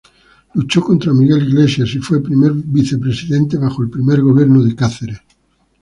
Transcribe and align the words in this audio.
Luchó 0.55 0.81
contra 0.81 1.13
Miguel 1.13 1.43
Iglesias 1.47 1.93
y 1.93 1.99
fue 1.99 2.23
primer 2.23 2.53
vicepresidente 2.53 3.59
bajo 3.59 3.83
el 3.83 3.91
primer 3.91 4.21
gobierno 4.21 4.63
de 4.63 4.75
Cáceres. 4.75 5.19